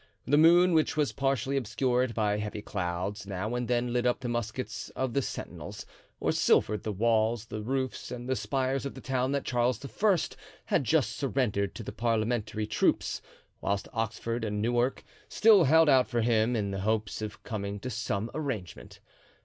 The 0.25 0.35
moon, 0.35 0.73
which 0.73 0.97
was 0.97 1.11
partially 1.11 1.57
obscured 1.57 2.15
by 2.15 2.39
heavy 2.39 2.63
clouds, 2.63 3.27
now 3.27 3.53
and 3.53 3.67
then 3.67 3.93
lit 3.93 4.07
up 4.07 4.21
the 4.21 4.27
muskets 4.29 4.89
of 4.95 5.13
the 5.13 5.21
sentinels, 5.21 5.85
or 6.19 6.31
silvered 6.31 6.81
the 6.81 6.91
walls, 6.91 7.45
the 7.45 7.61
roofs, 7.61 8.09
and 8.09 8.27
the 8.27 8.35
spires 8.35 8.83
of 8.83 8.95
the 8.95 8.99
town 8.99 9.31
that 9.33 9.45
Charles 9.45 9.79
I. 9.85 10.17
had 10.65 10.85
just 10.85 11.15
surrendered 11.15 11.75
to 11.75 11.83
the 11.83 11.91
parliamentary 11.93 12.65
troops, 12.65 13.21
whilst 13.61 13.87
Oxford 13.93 14.43
and 14.43 14.59
Newark 14.59 15.03
still 15.29 15.65
held 15.65 15.87
out 15.87 16.07
for 16.07 16.21
him 16.21 16.55
in 16.55 16.71
the 16.71 16.79
hopes 16.79 17.21
of 17.21 17.43
coming 17.43 17.79
to 17.81 17.91
some 17.91 18.31
arrangement. 18.33 19.01